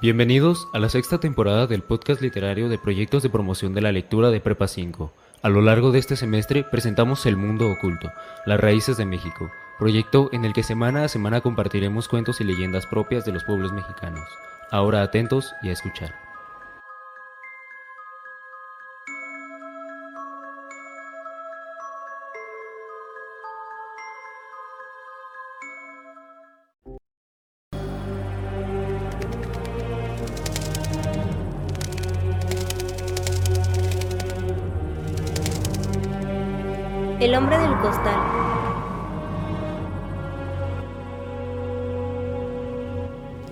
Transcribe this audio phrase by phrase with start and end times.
[0.00, 4.30] Bienvenidos a la sexta temporada del podcast literario de proyectos de promoción de la lectura
[4.30, 5.12] de Prepa 5.
[5.42, 8.12] A lo largo de este semestre presentamos El Mundo Oculto,
[8.46, 12.86] las raíces de México, proyecto en el que semana a semana compartiremos cuentos y leyendas
[12.86, 14.22] propias de los pueblos mexicanos.
[14.70, 16.27] Ahora atentos y a escuchar.
[37.20, 38.14] El hombre del costal.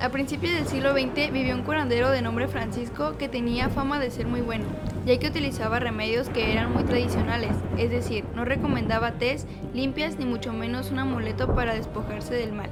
[0.00, 4.12] A principios del siglo XX vivió un curandero de nombre Francisco que tenía fama de
[4.12, 4.66] ser muy bueno,
[5.04, 10.26] ya que utilizaba remedios que eran muy tradicionales, es decir, no recomendaba tés limpias ni
[10.26, 12.70] mucho menos un amuleto para despojarse del mal.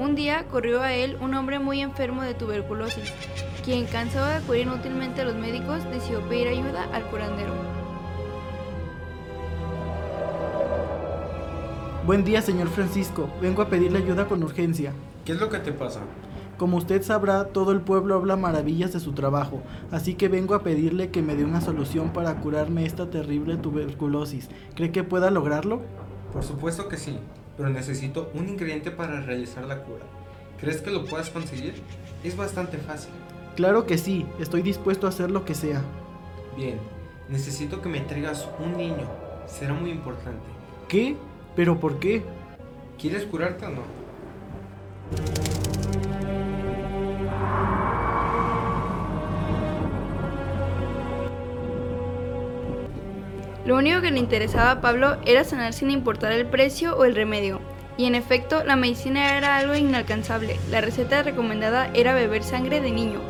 [0.00, 3.12] Un día corrió a él un hombre muy enfermo de tuberculosis,
[3.64, 7.83] quien cansado de acudir inútilmente a los médicos decidió pedir ayuda al curandero.
[12.06, 13.30] Buen día, señor Francisco.
[13.40, 14.92] Vengo a pedirle ayuda con urgencia.
[15.24, 16.00] ¿Qué es lo que te pasa?
[16.58, 20.62] Como usted sabrá, todo el pueblo habla maravillas de su trabajo, así que vengo a
[20.62, 24.50] pedirle que me dé una solución para curarme esta terrible tuberculosis.
[24.74, 25.80] ¿Cree que pueda lograrlo?
[26.30, 27.16] Por supuesto que sí,
[27.56, 30.04] pero necesito un ingrediente para realizar la cura.
[30.60, 31.72] ¿Crees que lo puedas conseguir?
[32.22, 33.14] Es bastante fácil.
[33.56, 35.80] Claro que sí, estoy dispuesto a hacer lo que sea.
[36.54, 36.78] Bien,
[37.30, 39.08] necesito que me traigas un niño.
[39.46, 40.44] Será muy importante.
[40.86, 41.16] ¿Qué?
[41.56, 42.22] ¿Pero por qué?
[42.98, 43.82] ¿Quieres curarte o no?
[53.64, 57.14] Lo único que le interesaba a Pablo era sanar sin importar el precio o el
[57.14, 57.60] remedio.
[57.96, 60.58] Y en efecto, la medicina era algo inalcanzable.
[60.70, 63.20] La receta recomendada era beber sangre de niño.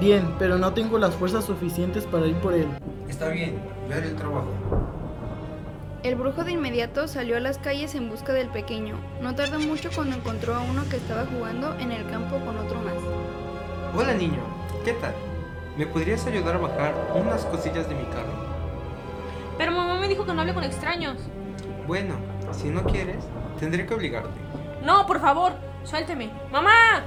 [0.00, 2.68] Bien, pero no tengo las fuerzas suficientes para ir por él.
[3.08, 4.46] Está bien, yo haré el trabajo.
[6.04, 8.94] El brujo de inmediato salió a las calles en busca del pequeño.
[9.20, 12.80] No tardó mucho cuando encontró a uno que estaba jugando en el campo con otro
[12.80, 12.94] más.
[13.96, 14.38] Hola niño,
[14.84, 15.14] ¿qué tal?
[15.76, 18.32] ¿Me podrías ayudar a bajar unas cosillas de mi carro?
[19.56, 21.16] Pero mamá me dijo que no hable con extraños.
[21.88, 22.14] Bueno,
[22.52, 23.24] si no quieres,
[23.58, 24.38] tendré que obligarte.
[24.84, 26.30] No, por favor, suélteme.
[26.52, 27.02] ¡Mamá!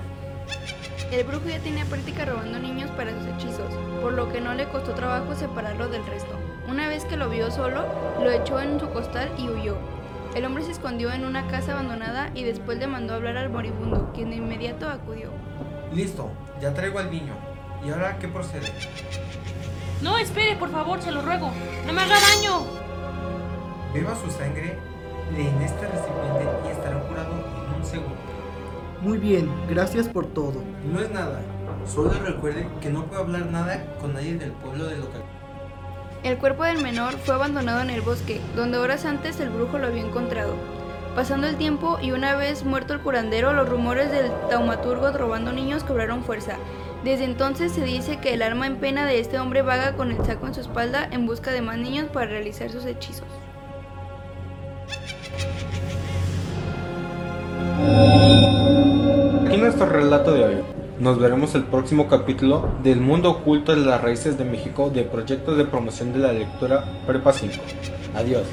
[1.11, 4.69] El brujo ya tenía práctica robando niños para sus hechizos, por lo que no le
[4.69, 6.39] costó trabajo separarlo del resto.
[6.69, 7.83] Una vez que lo vio solo,
[8.23, 9.75] lo echó en su costal y huyó.
[10.35, 14.09] El hombre se escondió en una casa abandonada y después le mandó hablar al moribundo,
[14.13, 15.31] quien de inmediato acudió.
[15.94, 16.29] Listo,
[16.61, 17.33] ya traigo al niño.
[17.85, 18.72] ¿Y ahora qué procede?
[20.01, 21.51] No, espere, por favor, se lo ruego.
[21.85, 22.61] No me haga daño.
[23.93, 24.78] Beba su sangre
[25.35, 27.30] en este recipiente y estará curado.
[29.01, 30.62] Muy bien, gracias por todo.
[30.94, 31.41] No es nada.
[31.88, 35.23] Solo recuerde que no puedo hablar nada con nadie del pueblo del local.
[36.22, 39.88] El cuerpo del menor fue abandonado en el bosque, donde horas antes el brujo lo
[39.88, 40.53] había encontrado.
[41.16, 45.84] Pasando el tiempo y una vez muerto el curandero, los rumores del taumaturgo robando niños
[45.84, 46.57] cobraron fuerza.
[47.03, 50.23] Desde entonces se dice que el alma en pena de este hombre vaga con el
[50.23, 53.25] saco en su espalda en busca de más niños para realizar sus hechizos.
[59.85, 60.55] Relato de hoy.
[60.99, 65.57] Nos veremos el próximo capítulo del mundo oculto de las raíces de México de proyectos
[65.57, 67.55] de promoción de la lectura Prepa 5.
[68.15, 68.43] Adiós.